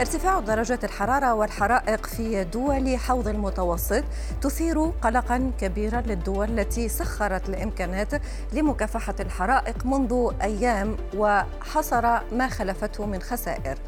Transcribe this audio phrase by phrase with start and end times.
[0.00, 4.04] ارتفاع درجات الحرارة والحرائق في دول حوض المتوسط
[4.42, 8.08] تثير قلقا كبيرا للدول التي سخرت الإمكانات
[8.52, 12.02] لمكافحة الحرائق منذ أيام وحصر
[12.32, 13.78] ما خلفته من خسائر.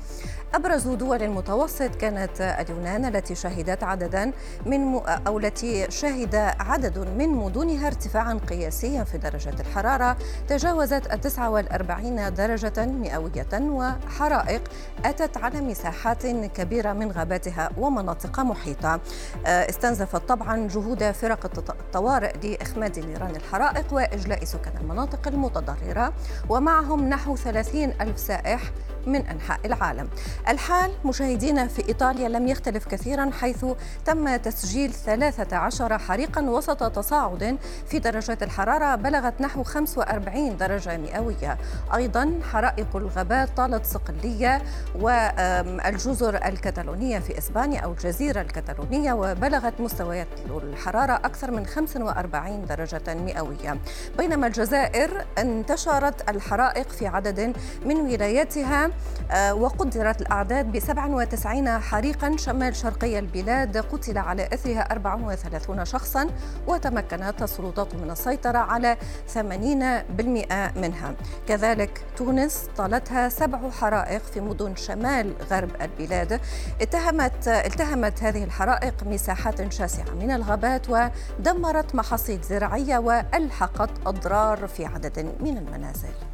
[0.54, 4.32] أبرز دول المتوسط كانت اليونان التي شهدت عددا
[4.66, 10.16] من أو التي شهد عدد من مدنها ارتفاعا قياسيا في درجة الحرارة
[10.48, 14.62] تجاوزت التسعة والأربعين درجة مئوية وحرائق
[15.04, 15.58] أتت على
[16.00, 19.00] مساحات كبيرة من غاباتها ومناطق محيطة.
[19.46, 26.12] استنزفت طبعا جهود فرق الطوارئ لإخماد نيران الحرائق وإجلاء سكان المناطق المتضررة
[26.48, 28.60] ومعهم نحو 30 ألف سائح
[29.06, 30.08] من أنحاء العالم.
[30.48, 33.64] الحال مشاهدينا في إيطاليا لم يختلف كثيرا حيث
[34.04, 41.58] تم تسجيل 13 حريقا وسط تصاعد في درجات الحرارة بلغت نحو 45 درجة مئوية.
[41.94, 44.62] أيضا حرائق الغابات طالت صقلية
[45.00, 53.78] والجزر الكتالونية في إسبانيا أو الجزيرة الكتالونية وبلغت مستويات الحرارة أكثر من 45 درجة مئوية.
[54.18, 58.89] بينما الجزائر انتشرت الحرائق في عدد من ولاياتها
[59.30, 63.76] آه، وقدرت الأعداد ب 97 حريقا شمال شرقي البلاد.
[63.76, 66.26] قتل على إثرها 34 شخصا
[66.66, 68.96] وتمكنت السلطات من السيطرة على
[69.34, 71.14] 80% منها.
[71.48, 76.40] كذلك تونس طالتها سبع حرائق في مدن شمال غرب البلاد.
[76.80, 85.34] اتهمت التهمت هذه الحرائق مساحات شاسعة من الغابات ودمرت محاصيل زراعية وألحقت أضرار في عدد
[85.40, 86.29] من المنازل.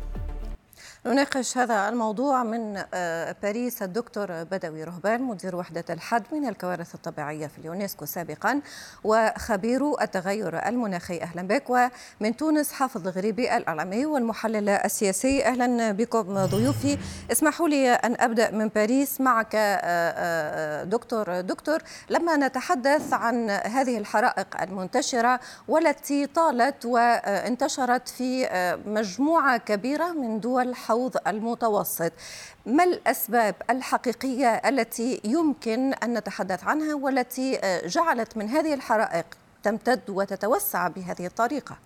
[1.07, 7.47] نناقش هذا الموضوع من آه، باريس الدكتور بدوي رهبان مدير وحدة الحد من الكوارث الطبيعية
[7.47, 8.61] في اليونسكو سابقا
[9.05, 11.21] وخبير التغير المناخي.
[11.21, 11.71] أهلا بك.
[11.71, 15.45] ومن تونس حافظ الغريبي الإعلامي والمحلل السياسي.
[15.45, 16.99] أهلا بكم ضيوفي.
[17.33, 21.41] اسمحوا لي أن أبدأ من باريس معك آه، آه، دكتور.
[21.41, 21.79] دكتور
[22.11, 28.49] لما نتحدث عن هذه الحرائق المنتشرة والتي طالت وانتشرت في
[28.87, 32.13] مجموعة كبيرة من دول حول الحوض المتوسط.
[32.67, 39.27] ما الأسباب الحقيقية التي يمكن أن نتحدث عنها والتي آه، جعلت من هذه الحرائق
[39.63, 41.79] تمتد وتتوسع بهذه الطريقة؟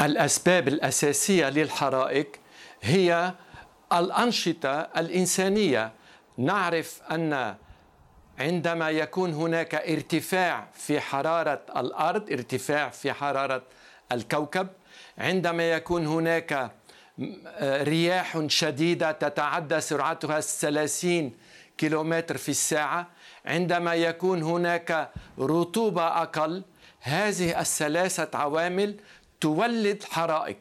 [0.00, 2.32] الأسباب الأساسية للحرائق
[2.82, 3.34] هي
[3.92, 5.92] الأنشطة الإنسانية.
[6.38, 7.54] نعرف أن
[8.38, 13.62] عندما يكون هناك ارتفاع في حرارة الأرض ارتفاع في حرارة
[14.12, 14.68] الكوكب
[15.18, 16.70] عندما يكون هناك
[17.62, 21.32] رياح شديدة تتعدى سرعتها 30
[21.78, 23.06] كيلومتر في الساعة.
[23.46, 26.62] عندما يكون هناك رطوبة أقل
[27.00, 28.96] هذه الثلاثة عوامل
[29.40, 30.56] تولد حرائق.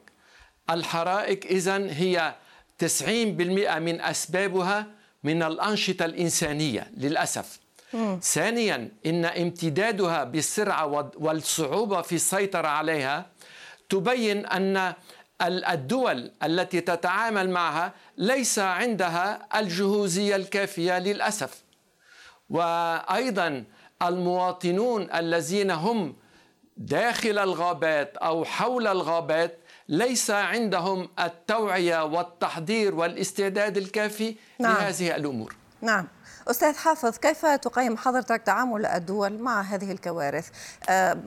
[0.69, 2.35] الحرائق إذن هي
[2.78, 4.85] 90% من أسبابها
[5.23, 7.59] من الأنشطة الإنسانية للأسف.
[7.94, 8.19] مم.
[8.23, 13.25] ثانيا إن امتدادها بالسرعة والصعوبة في السيطرة عليها
[13.89, 14.94] تبين أن
[15.47, 21.63] الدول التي تتعامل معها ليس عندها الجهوزية الكافية للأسف.
[22.50, 23.63] وأيضا
[24.01, 26.16] المواطنون الذين هم
[26.78, 29.57] داخل الغابات أو حول الغابات
[29.90, 34.74] ليس عندهم التوعية والتحضير والاستعداد الكافي نعم.
[34.74, 35.56] لهذه الأمور.
[35.81, 36.07] نعم.
[36.47, 40.50] أستاذ حافظ كيف تقيم حضرتك تعامل الدول مع هذه الكوارث؟
[40.90, 41.18] آه،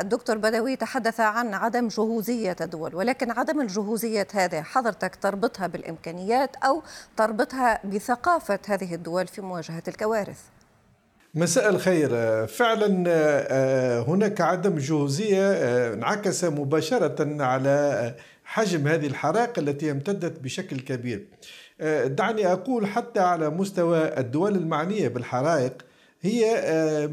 [0.00, 6.82] الدكتور بدوي تحدث عن عدم جهوزية الدول ولكن عدم الجهوزية هذه حضرتك تربطها بالإمكانيات أو
[7.16, 10.38] تربطها بثقافة هذه الدول في مواجهة الكوارث؟
[11.36, 12.10] مساء الخير.
[12.46, 20.80] فعلا آه، هناك عدم جهوزية آه، انعكس مباشرة على حجم هذه الحرائق التي امتدت بشكل
[20.80, 21.26] كبير.
[21.32, 21.36] آه،
[22.06, 25.72] دعني أقول حتى على مستوى الدول المعنية بالحرائق
[26.20, 27.10] هي آه،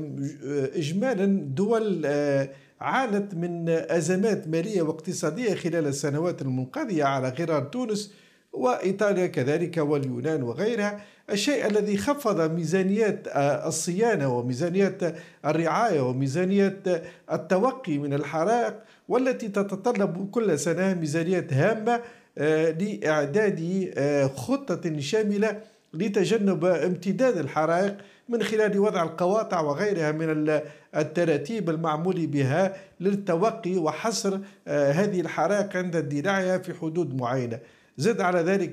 [0.75, 1.25] إجمالا
[1.56, 2.49] دول آه،
[2.82, 8.14] عانت من أزمات مالية واقتصادية خلال السنوات المنقضية على غرار تونس
[8.53, 11.02] وإيطاليا كذلك واليونان وغيرها.
[11.29, 13.28] الشيء الذي خفض ميزانيات
[13.67, 15.16] الصيانة وميزانيات
[15.46, 16.87] الرعاية وميزانيات
[17.32, 18.76] التوقي من الحرائق
[19.09, 22.02] والتي تتطلب كل سنة ميزانيات هامة آه،
[22.38, 25.62] لإعداد آه، خطة شاملة
[25.94, 27.97] لتجنب امتداد الحرائق
[28.30, 30.62] من خلال وضع القواطع وغيرها من
[30.96, 37.59] التراتيب المعمول بها للتوقي وحصر آه، هذه الحرائق عند اندلاعها في حدود معينة.
[37.97, 38.72] زد على ذلك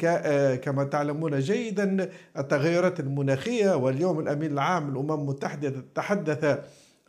[0.64, 6.58] كما تعلمون جيدا التغيرات المناخية واليوم الأمين العام للأمم المتحدة تحدث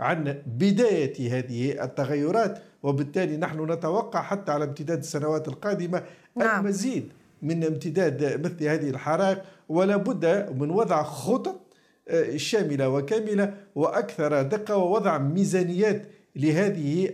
[0.01, 6.03] عن بداية هذه التغيرات وبالتالي نحن نتوقع حتى على امتداد السنوات القادمة
[6.36, 6.65] نعم.
[6.65, 7.12] المزيد
[7.42, 11.62] من امتداد مثل هذه الحرائق ولا بد من وضع خطط
[12.07, 16.06] آه، شاملة وكاملة وأكثر دقة ووضع ميزانيات
[16.36, 17.09] لهذه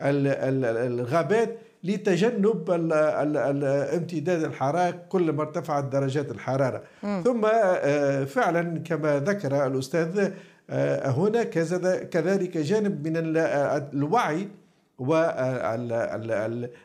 [0.00, 2.70] الغابات لتجنب
[3.94, 7.22] امتداد الحرائق كل ما ارتفعت درجات الحرارة م.
[7.24, 10.30] ثم آه، فعلا كما ذكر الأستاذ
[10.72, 11.48] آه، هناك
[12.08, 14.48] كذلك جانب من الوعي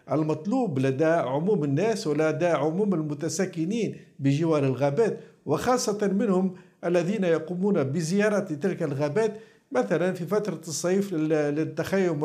[0.08, 6.56] والمطلوب لدى عموم الناس ولدى عموم المتساكنين بجوار الغابات وخاصة منهم
[6.86, 9.34] الذين يقومون بزيارة تلك الغابات
[9.72, 12.24] مثلا في فترة الصيف للتخيم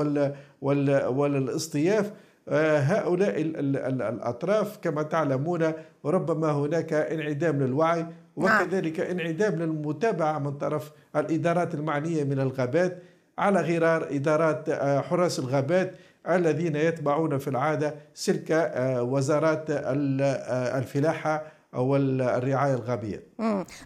[0.61, 2.13] والاصطياف
[2.49, 5.73] آه، هؤلاء الأطراف كما تعلمون
[6.05, 8.07] ربما هناك انعدام للوعي.
[8.37, 13.03] وكذلك انعدام للمتابعة من طرف الإدارات المعنية من الغابات
[13.39, 15.95] على غرار إدارات آه، حراس الغابات
[16.29, 19.65] الذين يتبعون في العادة سلك آه، وزارات
[20.79, 23.23] الفلاحة أو الرعاية الغابية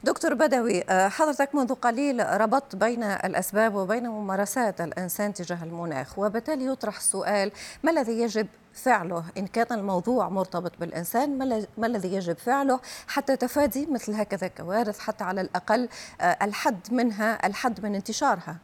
[0.04, 6.66] دكتور بدوي آه، حضرتك منذ قليل ربطت بين الأسباب وبين ممارسات الإنسان تجاه المناخ وبالتالي
[6.66, 7.52] يطرح السؤال
[7.82, 11.38] ما الذي يجب فعله؟ إن كان الموضوع مرتبط بالإنسان
[11.78, 15.88] ما الذي يجب فعله حتى تفادي مثل هكذا كوارث حتى على الأقل
[16.20, 18.56] آه، الحد منها الحد من انتشارها؟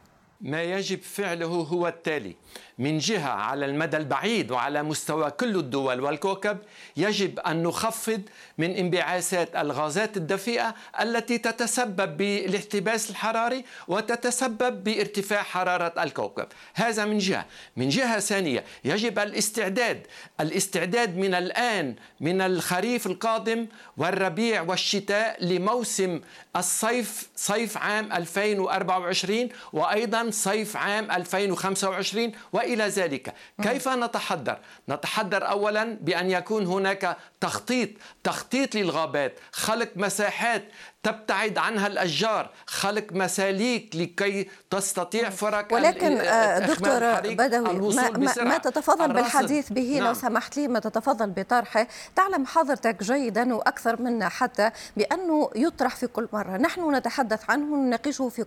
[0.43, 2.35] ما يجب فعله هو التالي.
[2.77, 6.57] من جهة على المدى البعيد وعلى مستوى كل الدول والكوكب
[6.97, 8.21] يجب أن نخفض
[8.57, 16.47] من انبعاثات الغازات الدفيئة التي تتسبب بالاحتباس الحراري وتتسبب بارتفاع حرارة الكوكب.
[16.73, 17.45] هذا من جهة.
[17.77, 20.07] من جهة ثانية يجب الاستعداد.
[20.41, 23.67] الاستعداد من الآن من الخريف القادم
[23.97, 26.21] والربيع والشتاء لموسم
[26.55, 33.33] الصيف صيف عام 2024 وأيضا صيف عام 2025 وإلى ذلك.
[33.63, 34.57] كيف نتحضر
[34.89, 37.89] نتحضر اولا بأن يكون هناك تخطيط
[38.23, 40.63] تخطيط للغابات خلق مساحات
[41.03, 42.49] تبتعد عنها الأشجار.
[42.67, 49.97] خلق مساليك لكي تستطيع فرق ولكن آه، دكتور بدوي ما, ما, ما تتفضل بالحديث به
[49.97, 50.07] نعم.
[50.07, 51.87] لو سمحت لي ما تتفضل بطرحه.
[52.15, 56.57] تعلم حضرتك جيدا وأكثر منا حتى بأنه يطرح في كل مرة.
[56.57, 58.45] نحن نتحدث عنه ونناقشه في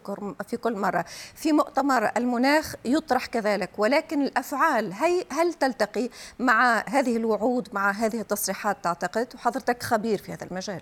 [0.48, 1.04] في كل مرة.
[1.34, 3.70] في مؤتمر المناخ يطرح كذلك.
[3.78, 10.32] ولكن الأفعال هي هل تلتقي مع هذه الوعود مع هذه التصريحات تعتقد؟ وحضرتك خبير في
[10.32, 10.80] هذا المجال.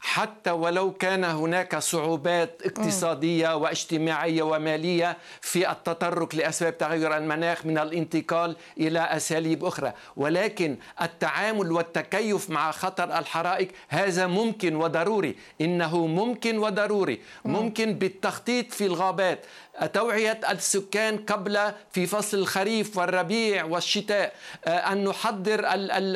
[0.00, 8.56] حتى ولو كان هناك صعوبات اقتصادية واجتماعية ومالية في التطرق لأسباب تغير المناخ من الانتقال
[8.78, 17.20] إلى أساليب أخرى، ولكن التعامل والتكيف مع خطر الحرائق هذا ممكن وضروري، إنه ممكن وضروري،
[17.44, 19.46] ممكن بالتخطيط في الغابات،
[19.94, 24.32] توعية السكان قبل في فصل الخريف والربيع والشتاء
[24.64, 25.60] آه، أن نحضر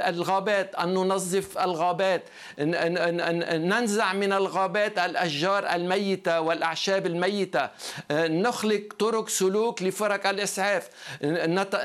[0.09, 2.23] الغابات أن ننظف الغابات
[2.59, 7.71] ننزع من الغابات الأشجار الميتة والأعشاب الميتة.
[8.11, 10.89] آه، نخلق طرق سلوك لفرق الإسعاف.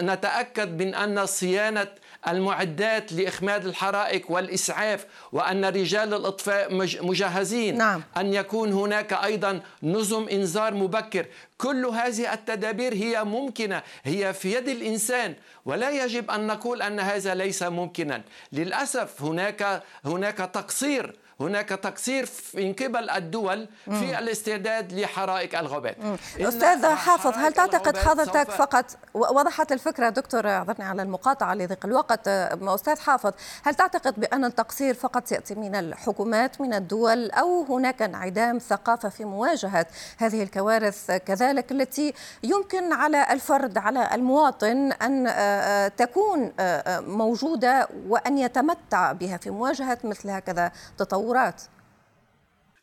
[0.02, 1.88] نتأكد من أن صيانة
[2.28, 8.04] المعدات لإخماد الحرائق والإسعاف وأن رجال الإطفاء مجهزين نعم.
[8.18, 11.26] أن يكون هناك أيضا نظم إنذار مبكر.
[11.58, 15.36] كل هذه التدابير هي ممكنة هي في يد الإنسان.
[15.66, 18.22] ولا يجب أن نقول أن هذا ليس ممكنا.
[18.52, 25.98] للأسف هناك هناك تقصير هناك تقصير من قبل الدول في الاستعداد لحرائق الغابات.
[26.40, 32.28] أستاذ حافظ هل تعتقد حضرتك فقط وضحت الفكرة دكتور اعذرني على المقاطعة لضيق الوقت.
[32.28, 33.32] أستاذ حافظ
[33.64, 39.26] هل تعتقد بأن التقصير فقط يأتي من الحكومات من الدول أو هناك انعدام ثقافة في
[39.26, 39.86] مواجهة
[40.18, 47.88] هذه الكوارث كذلك التي يمكن على الفرد على المواطن أن آه، آه، تكون آه، موجودة
[48.08, 51.62] وأن يتمتع بها في مواجهة مثل هكذا تطور التطورات.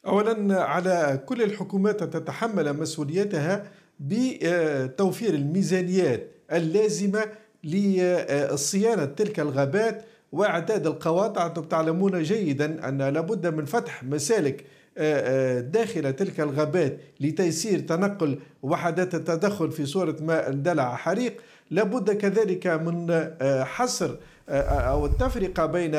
[0.07, 7.25] اولا على كل الحكومات ان تتحمل مسؤوليتها بتوفير الميزانيات اللازمة
[7.65, 11.47] لصيانة تلك الغابات وإعداد القواطع.
[11.47, 14.65] أنتم تعلمون جيدا أن لابد من فتح مسالك
[14.99, 21.41] آه، آه، داخل تلك الغابات لتيسير تنقل وحدات التدخل في صورة ما اندلع حريق.
[21.71, 24.17] لابد كذلك من آه، حصر
[24.49, 25.95] أو التفرقة بين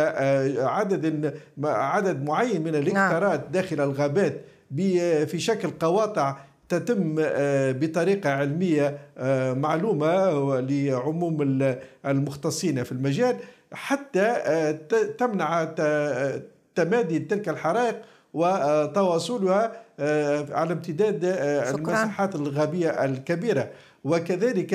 [0.57, 3.51] عدد عدد معين من الهكتارات نعم.
[3.51, 4.41] داخل الغابات
[5.27, 6.37] في شكل قواطع
[6.69, 7.15] تتم
[7.79, 8.97] بطريقة علمية
[9.53, 11.37] معلومة لعموم
[12.05, 13.35] المختصين في المجال.
[13.71, 14.33] حتى
[15.17, 15.63] تمنع
[16.75, 17.95] تمادي تلك الحرائق
[18.33, 19.71] وتواصلها
[20.51, 21.25] على امتداد
[21.75, 23.69] المساحات الغابية الكبيرة.
[24.07, 24.73] وكذلك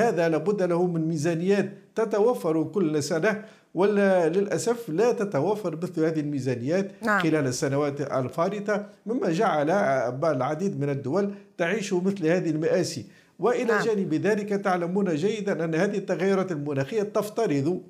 [0.00, 3.44] هذا لابد له من ميزانيات تتوفر كل سنة
[3.74, 7.20] ولا للأسف لا تتوفر مثل هذه الميزانيات نعم.
[7.20, 9.70] خلال السنوات الفارطة مما جعل
[10.24, 13.06] العديد من الدول تعيش مثل هذه المآسي
[13.38, 13.84] وإلى نعم.
[13.84, 17.82] جانب ذلك تعلمون جيدا أن هذه التغيرات المناخية تفترض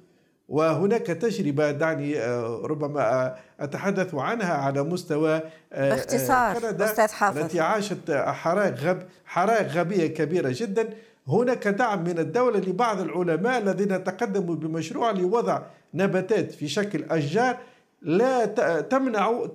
[0.49, 5.41] وهناك تجربة دعني آه، ربما آه، أتحدث عنها على مستوى
[5.73, 7.39] آه، باختصار كندا أستاذ حافظ.
[7.39, 10.89] التي عاشت حرائق غب حرائق غبية كبيرة جدا.
[11.29, 15.63] هناك دعم من الدولة لبعض العلماء الذين تقدموا بمشروع لوضع
[15.95, 17.59] نباتات في شكل أشجار
[18.03, 18.47] لا
[18.81, 19.47] تمنع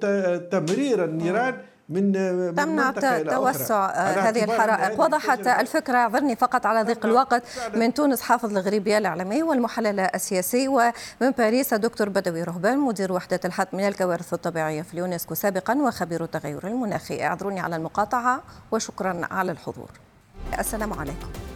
[0.52, 1.58] تمرير النيران
[1.90, 2.12] من
[2.56, 2.92] تمنع
[3.22, 5.02] توسع هذه الحرائق.
[5.02, 7.44] وضحت الفكرة اعذرني فقط على ضيق الوقت
[7.76, 13.68] من تونس حافظ الغريبي الإعلامي والمحلل السياسي ومن باريس الدكتور بدوي رهبان مدير وحدة الحد
[13.74, 17.24] من الكوارث الطبيعية في اليونسكو سابقا وخبير التغير المناخي.
[17.24, 18.42] اعذروني على المقاطعة
[18.72, 19.90] وشكرا على الحضور.
[20.60, 21.49] السلام عليكم.